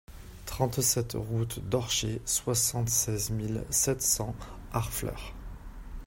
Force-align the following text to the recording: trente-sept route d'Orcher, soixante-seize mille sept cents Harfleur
trente-sept 0.47 1.15
route 1.15 1.59
d'Orcher, 1.69 2.23
soixante-seize 2.25 3.29
mille 3.29 3.63
sept 3.69 4.01
cents 4.01 4.33
Harfleur 4.73 5.31